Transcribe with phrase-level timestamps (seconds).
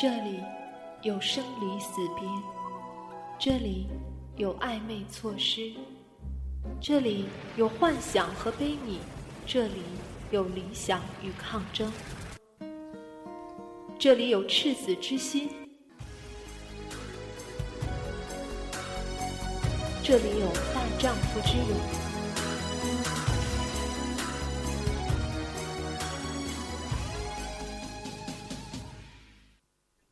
[0.00, 0.40] 这里
[1.02, 2.26] 有生离死别，
[3.38, 3.86] 这里
[4.38, 5.74] 有暧昧错失，
[6.80, 8.96] 这里有幻想和悲悯，
[9.44, 9.82] 这里
[10.30, 11.92] 有理想与抗争，
[13.98, 15.50] 这里有赤子之心，
[20.02, 23.19] 这里有大丈夫之勇。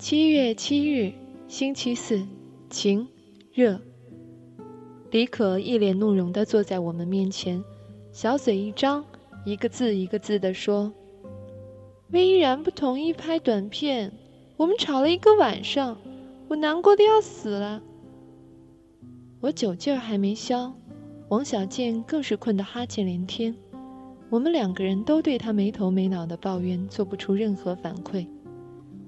[0.00, 1.12] 七月七日，
[1.46, 2.26] 星期四，
[2.70, 3.06] 晴，
[3.52, 3.78] 热。
[5.10, 7.62] 李可一脸怒容地坐在我们面前，
[8.10, 9.04] 小嘴一张，
[9.44, 10.90] 一个字一个字地说
[12.12, 14.10] ：“魏依然不同意拍短片，
[14.56, 15.98] 我们吵了一个晚上，
[16.48, 17.82] 我难过的要死了。”
[19.40, 20.72] 我酒劲儿还没消，
[21.28, 23.54] 王小贱更是困得哈欠连天。
[24.30, 28.26] 我们两个人都对他没头没脑的抱怨，做不出任何反馈。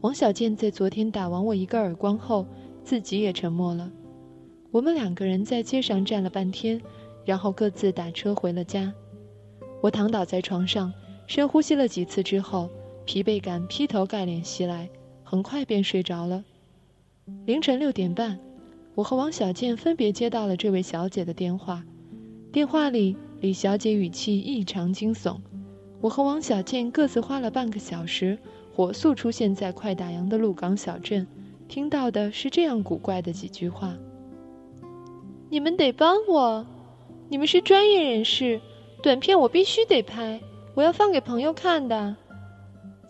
[0.00, 2.46] 王小贱在昨天打完我一个耳光后，
[2.82, 3.92] 自己也沉默了。
[4.70, 6.80] 我们两个人在街上站了半天，
[7.26, 8.94] 然后各自打车回了家。
[9.82, 10.90] 我躺倒在床上，
[11.26, 12.70] 深呼吸了几次之后，
[13.04, 14.88] 疲惫感劈头盖脸袭来，
[15.22, 16.44] 很快便睡着了。
[17.44, 18.40] 凌晨六点半，
[18.94, 21.84] 我和王小贱分别接到了这位小姐的电话。
[22.50, 25.36] 电话里，李小姐语气异常惊悚。
[26.00, 28.38] 我和王小贱各自花了半个小时。
[28.80, 31.26] 火速出现在快打烊的鹿港小镇，
[31.68, 33.94] 听到的是这样古怪的几句话
[35.50, 36.64] ：“你们得帮我，
[37.28, 38.58] 你们是专业人士，
[39.02, 40.40] 短片我必须得拍，
[40.72, 42.16] 我要放给朋友看的。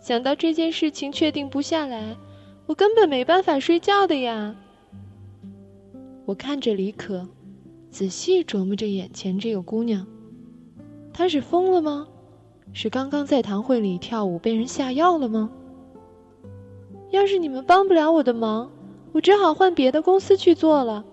[0.01, 2.17] 想到这件事情确定不下来，
[2.65, 4.53] 我根本没办法睡觉的呀。”
[6.27, 7.25] 我看着李可，
[7.89, 10.05] 仔细琢磨着眼前这个姑娘，
[11.13, 12.09] 她是疯了吗？
[12.73, 15.49] 是刚刚在堂会里跳舞被人下药了吗？
[17.11, 18.71] 要是你们帮不了我的忙，
[19.11, 21.05] 我只好换别的公司去做了。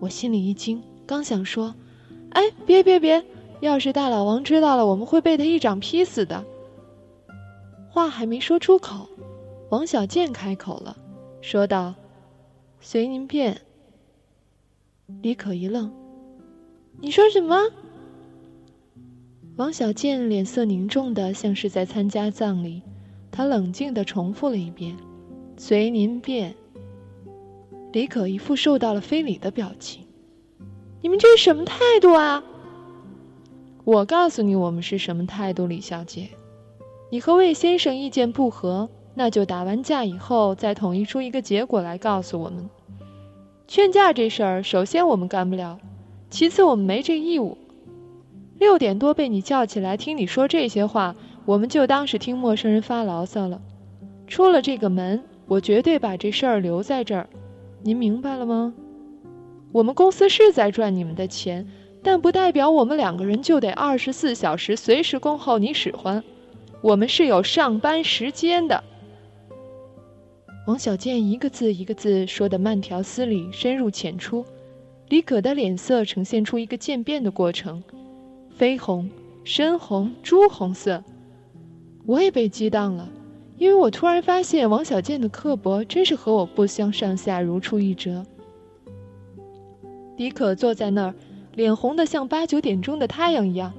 [0.00, 1.74] 我心里一惊，刚想说
[2.30, 3.24] ：“哎，别别别！
[3.60, 6.44] 要是大老王知道了，我们会被他一掌劈死的。”
[7.88, 9.06] 话还没说出口，
[9.70, 10.96] 王小贱开口了，
[11.40, 11.94] 说道
[12.80, 13.60] ：“随您便。”
[15.22, 15.92] 李可一愣
[17.00, 17.56] ：“你说什么？”
[19.56, 22.82] 王小贱脸色凝重的，像是在参加葬礼。
[23.32, 24.96] 他冷静地重复了一遍
[25.58, 26.54] ：“随您便。”
[27.90, 30.04] 李可一副受到了非礼的表情
[31.02, 32.44] ：“你们这是什么态度啊？”
[33.84, 36.28] 我告诉你，我们是什么态度，李小姐。
[37.10, 42.70] 你和魏先生意见不合，那就打完架以后再统一出一个结果来告诉我们。
[43.66, 45.78] 劝架这事儿，首先我们干不了，
[46.30, 47.58] 其次我们没这义务。
[48.58, 53.60] 六点多被你叫起来听你说这些话，我们就当是听陌生人发牢骚了。
[54.26, 57.28] 出了这个门，我绝对把这事儿留在这儿，
[57.82, 58.72] 您明白了吗？
[59.72, 61.66] 我们公司是在赚你们的钱，
[62.02, 66.22] 但不代表我们两个人就得二十四小时随时恭候你使唤。
[66.80, 68.82] 我们是有上班时间的。
[70.66, 74.44] 王小贱一个字一个字说的慢条斯理，深入浅出。
[75.08, 77.82] 李可的脸色呈现出一个渐变的过程。
[78.58, 79.10] 绯红、
[79.44, 81.02] 深红、朱红色，
[82.06, 83.08] 我也被激荡了，
[83.58, 88.26] 因为我突然发现王小贱的刻薄真是和我不相上下，如出一辙。
[90.16, 91.14] 李可坐在那儿，
[91.54, 93.72] 脸红的像八九点钟的太阳一样，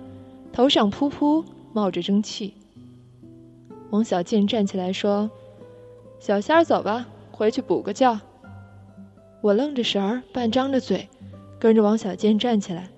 [0.51, 1.43] 头上噗噗
[1.73, 2.53] 冒着蒸汽。
[3.91, 5.29] 王小贱站起来说
[6.19, 8.19] ：“小仙儿，走吧，回去补个觉。”
[9.41, 11.09] 我愣着神儿，半张着嘴，
[11.59, 12.89] 跟着王小贱站起来。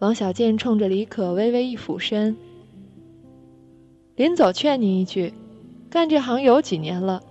[0.00, 2.36] 王小贱冲着李可微微一俯身，
[4.14, 5.32] 临走劝您一句：
[5.88, 7.22] 干这行有几年了，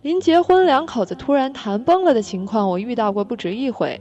[0.00, 4.00] 临结婚两口子突然谈崩了的情况，我遇到过不止一回。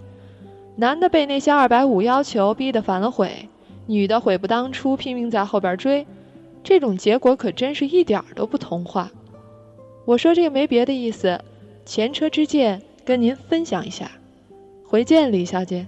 [0.78, 3.50] 男的被那些二百五要求逼得反了悔，
[3.86, 6.08] 女的悔不当初，拼命在后边追，
[6.64, 9.12] 这种结果可真是一点儿都不童话。
[10.06, 11.44] 我说这个没别的意思，
[11.86, 14.10] 前车之鉴跟您分享一下。
[14.86, 15.86] 回见，李小姐。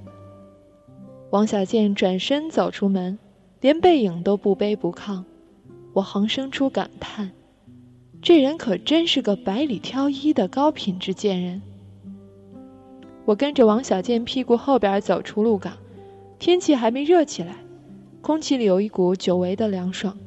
[1.29, 3.17] 王小贱转身走出门，
[3.61, 5.23] 连背影都不卑不亢。
[5.93, 7.31] 我横生出感叹：
[8.21, 11.61] 这人可真是个百里挑一的高品质贱人。
[13.25, 15.73] 我跟着王小贱屁股后边走出鹿港，
[16.39, 17.57] 天气还没热起来，
[18.21, 20.17] 空气里有一股久违的凉爽。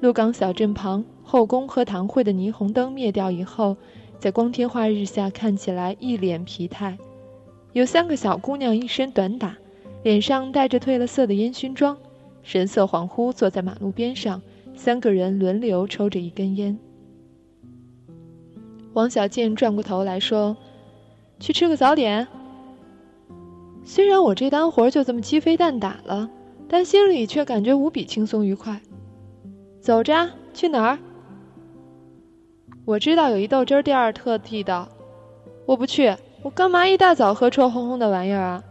[0.00, 3.76] 鹿港小镇旁后宫和堂会的霓虹灯灭掉以后，
[4.18, 6.98] 在光天化日下看起来一脸疲态。
[7.72, 9.56] 有三个小姑娘，一身短打，
[10.02, 11.98] 脸上带着褪了色的烟熏妆，
[12.42, 14.40] 神色恍惚，坐在马路边上。
[14.74, 16.78] 三个人轮流抽着一根烟。
[18.92, 20.56] 王小贱转过头来说。
[21.40, 22.26] 去吃个早点。
[23.84, 26.30] 虽然我这单活就这么鸡飞蛋打了，
[26.68, 28.80] 但心里却感觉无比轻松愉快。
[29.80, 30.98] 走着，去哪儿？
[32.84, 34.88] 我知道有一豆汁店儿特地的，
[35.66, 38.64] 我不去，我干嘛一大早喝臭烘烘的玩意儿啊？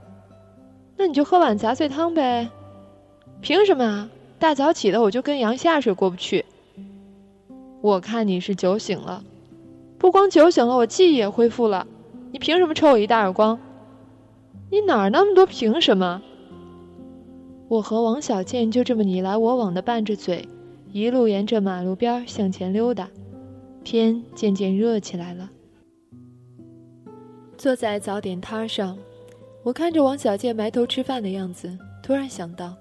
[0.98, 2.50] 那你就喝碗杂碎汤呗。
[3.42, 4.10] 凭什么啊？
[4.44, 6.44] 大早起的我就跟羊下水过不去。
[7.80, 9.24] 我看你是酒醒了，
[9.98, 11.88] 不光酒醒了，我记忆也恢复了。
[12.30, 13.58] 你凭什么抽我一大耳光？
[14.70, 16.22] 你哪儿那么多凭什么？
[17.70, 20.46] 我和王小贱就这么你来我往的拌着嘴，
[20.92, 23.08] 一路沿着马路边向前溜达。
[23.86, 25.50] 天渐渐热起来了。
[27.58, 28.98] 坐在早点摊上，
[29.64, 32.76] 我看着王小贱埋头吃饭的样子，突然想到，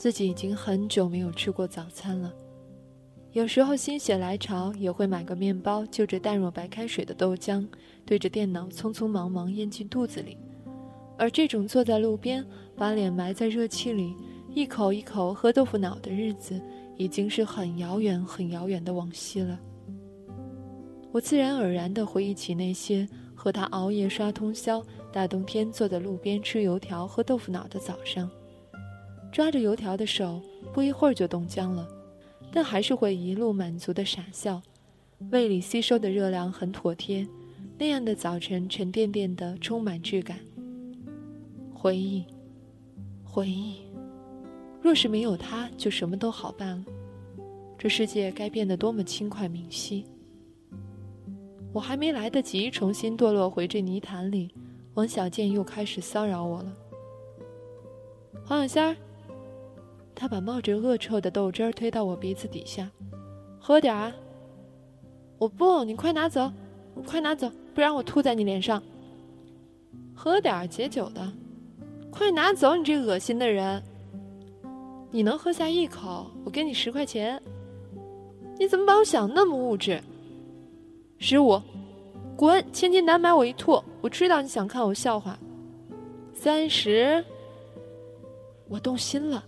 [0.00, 2.32] 自己已经很久没有吃过早餐了。
[3.32, 7.68] 有时候心血来潮，也会买个面包，就着淡若白开水的豆浆，
[8.06, 10.38] 对着电脑匆匆忙忙咽进肚子里。
[11.18, 12.42] 而这种坐在路边，
[12.74, 14.14] 把脸埋在热气里，
[14.54, 16.58] 一口一口喝豆腐脑的日子，
[16.96, 19.60] 已经是很遥远、很遥远的往昔了。
[21.12, 24.82] 我自然而然地回忆起那些和他熬夜刷通宵、
[25.12, 28.30] 大冬天坐在路边吃油条、喝豆腐脑的早上，
[29.32, 30.40] 抓着油条的手
[30.72, 31.88] 不一会儿就冻僵了。
[32.52, 34.60] 但还是会一路满足的傻笑，
[35.30, 37.24] 胃里吸收的热量很妥帖，
[37.78, 40.36] 那样的早晨沉甸甸的，充满质感。
[41.72, 42.24] 回忆，
[43.22, 43.76] 回忆，
[44.82, 46.84] 若是没有他，就什么都好办了，
[47.78, 50.04] 这世界该变得多么轻快明晰。
[51.72, 54.52] 我还没来得及重新堕落回这泥潭里，
[54.94, 56.76] 王小贱又开始骚扰我了。
[58.44, 58.96] 黄小仙儿。
[60.20, 62.90] 他把冒着恶臭的豆汁儿推到我鼻子底下，
[63.58, 64.12] 喝点儿。
[65.38, 66.52] 我不，你快拿走，
[67.06, 68.82] 快拿走，不然我吐在你脸上。
[70.14, 71.32] 喝点儿解酒的，
[72.10, 73.82] 快拿走，你这恶心的人。
[75.10, 77.42] 你能喝下一口，我给你十块钱。
[78.58, 80.02] 你怎么把我想那么物质？
[81.16, 81.58] 十五，
[82.36, 83.82] 滚，千金难买我一吐。
[84.02, 85.38] 我知道你想看我笑话。
[86.34, 87.24] 三十，
[88.68, 89.42] 我动心了。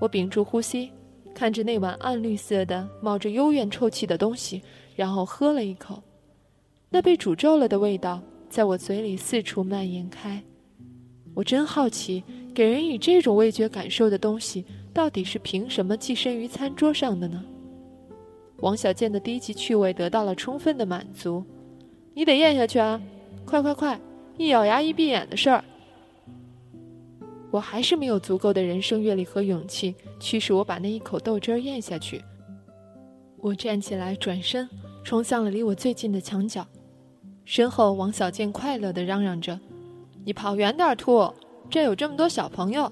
[0.00, 0.90] 我屏住呼吸，
[1.34, 4.62] 看着那碗暗绿色的、冒着幽怨臭气的东西，
[4.94, 6.02] 然后喝了一口。
[6.90, 10.42] 那被诅咒了的味道在我嘴里四处蔓延开。
[11.34, 12.22] 我真好奇，
[12.54, 17.42] 给人以这种味觉感受的东西，到底是凭什么寄身于餐桌上的呢？
[18.58, 21.44] 王小贱的低级趣味得到了充分的满足。
[22.14, 23.02] 你得咽下去啊！
[23.44, 24.00] 快快快！
[24.38, 25.64] 一咬牙一闭眼的事儿。
[27.54, 32.20] 我还是没有足够的人生阅历和勇气驱使我把那一口豆汁儿咽下去。
[33.36, 34.68] 我站起来，转身
[35.04, 36.66] 冲向了离我最近的墙角，
[37.44, 39.60] 身后王小贱快乐地嚷嚷着
[40.26, 41.32] ：“你跑远点吐，
[41.70, 42.90] 这有这么多小朋友。”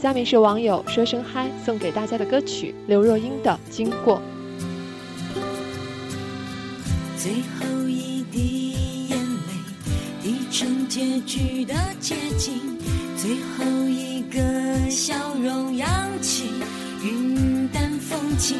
[0.00, 4.16] 下面是网友说声嗨送给大家的歌曲，刘若英的《经过》。
[7.18, 12.54] 最后一滴眼泪，滴成结局的结晶；
[13.14, 15.86] 最后一个笑容，扬
[16.22, 16.48] 起
[17.04, 18.56] 云淡风轻；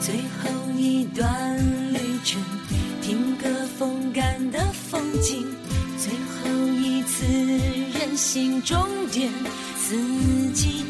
[0.00, 1.56] 最后一段
[1.94, 2.42] 旅程，
[3.00, 3.48] 听歌
[3.78, 5.46] 风干的风景；
[5.96, 7.24] 最后一次。
[7.98, 8.78] 任性终
[9.10, 9.32] 点，
[9.86, 9.94] 自
[10.54, 10.83] 己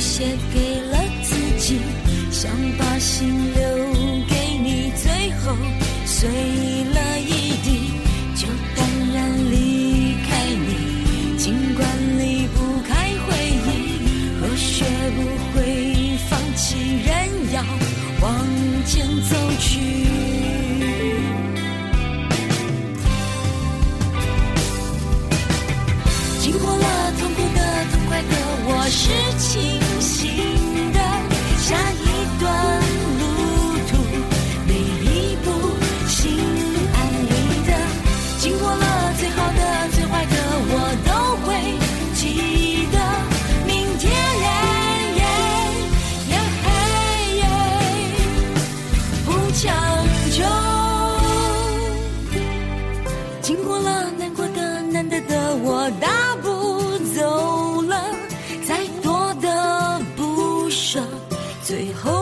[0.00, 1.78] 写给了自己。
[2.30, 3.60] 想把心留
[4.26, 5.54] 给你，最后
[6.06, 7.92] 碎了一地，
[8.34, 8.78] 就淡
[9.12, 9.18] 然
[9.50, 11.36] 离开你。
[11.36, 11.86] 尽管
[12.18, 12.94] 离不开
[13.26, 13.28] 回
[13.66, 13.68] 忆，
[14.40, 15.18] 我学不
[15.52, 17.08] 会放弃，人
[17.52, 17.62] 要
[18.22, 18.26] 往
[18.86, 19.68] 前走去。
[26.40, 27.58] 经过了痛苦的、
[27.92, 28.32] 痛快的，
[28.66, 29.02] 我是
[29.38, 29.79] 清醒的。
[31.70, 32.04] 下一
[32.40, 32.50] 段
[33.20, 33.22] 路
[33.88, 33.90] 途，
[34.66, 35.06] 每一
[35.44, 35.46] 步
[36.08, 36.18] 心
[36.92, 36.98] 安
[37.30, 37.32] 理
[37.64, 37.70] 得。
[38.40, 38.84] 经过了
[39.16, 39.60] 最好的、
[39.92, 40.34] 最坏的，
[40.66, 40.74] 我
[41.06, 41.08] 都
[41.46, 41.48] 会
[42.16, 42.20] 记
[42.90, 42.96] 得。
[43.68, 44.10] 明天，
[44.40, 44.48] 耶
[46.26, 46.34] 耶
[47.38, 47.42] 耶
[49.24, 49.62] 不强
[50.32, 50.42] 求。
[53.40, 56.08] 经过了难过的、难得的，我大
[56.42, 56.49] 步
[61.70, 62.19] 最后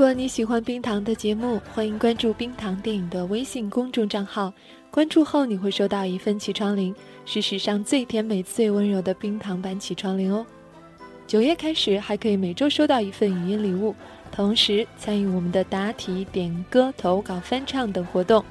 [0.00, 4.50] 如果你喜欢冰糖的节目，欢迎关注冰糖电影的微信公众账号。
[4.90, 6.94] 关注后，你会收到一份起床铃，
[7.26, 10.46] 是史上最甜美、最温柔的冰糖版起床铃哦。
[11.26, 13.94] 九月开始，还可以每周收到一份语音礼物，
[14.32, 18.42] 同时参与我们的答题、点歌、投稿、翻唱等活动。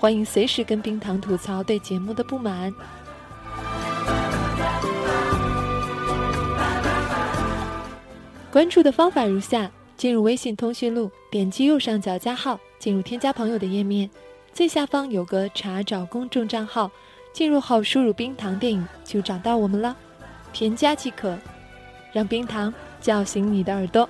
[0.00, 2.74] 欢迎随时跟冰糖吐槽对节目的不满。
[8.50, 14.08] 关注的方法如下：进入微信通讯录，点击右上角加号，进入添加朋友的页面，
[14.52, 16.88] 最下方有个查找公众账号，
[17.32, 19.96] 进入后输入“冰糖电影”就找到我们了，
[20.52, 21.36] 添加即可。
[22.12, 24.08] 让冰糖叫醒你的耳朵。